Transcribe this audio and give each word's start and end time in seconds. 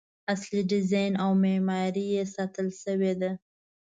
اصلي 0.33 0.61
ډیزاین 0.71 1.13
او 1.23 1.31
معماري 1.43 2.05
یې 2.15 2.23
ساتل 2.35 2.67
شوې 2.81 3.13
ده. 3.21 3.31